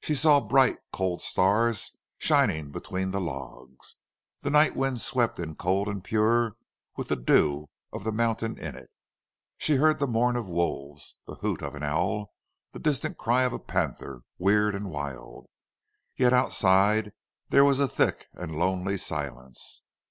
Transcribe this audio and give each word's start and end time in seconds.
She 0.00 0.14
saw 0.14 0.40
bright, 0.40 0.78
cold 0.90 1.20
stars 1.20 1.92
shining 2.16 2.72
between 2.72 3.10
the 3.10 3.20
logs. 3.20 3.96
The 4.40 4.48
night 4.48 4.74
wind 4.74 5.02
swept 5.02 5.38
in 5.38 5.54
cold 5.54 5.86
and 5.86 6.02
pure, 6.02 6.56
with 6.96 7.08
the 7.08 7.14
dew 7.16 7.68
of 7.92 8.02
the 8.02 8.10
mountain 8.10 8.56
in 8.56 8.74
it. 8.74 8.88
She 9.58 9.74
heard 9.76 9.98
the 9.98 10.06
mourn 10.06 10.34
of 10.34 10.48
wolves, 10.48 11.18
the 11.26 11.34
hoot 11.34 11.60
of 11.60 11.74
an 11.74 11.82
owl, 11.82 12.32
the 12.72 12.78
distant 12.78 13.18
cry 13.18 13.42
of 13.42 13.52
a 13.52 13.58
panther, 13.58 14.22
weird 14.38 14.74
and 14.74 14.88
wild. 14.88 15.46
Yet 16.16 16.32
outside 16.32 17.12
there 17.50 17.62
was 17.62 17.78
a 17.78 17.86
thick 17.86 18.28
and 18.32 18.58
lonely 18.58 18.96
silence. 18.96 19.82